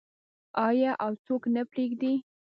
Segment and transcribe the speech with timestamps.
[0.67, 2.13] آیا او څوک نه پریږدي؟